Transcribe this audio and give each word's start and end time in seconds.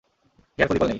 Hair 0.57 0.67
follicle 0.69 0.81
নেই। 0.81 0.89